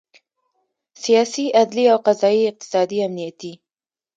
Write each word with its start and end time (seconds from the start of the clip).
سیاسي، 1.03 1.45
عدلي 1.61 1.85
او 1.93 1.97
قضایي، 2.07 2.43
اقتصادي، 2.51 2.97
امنیتي 3.07 3.53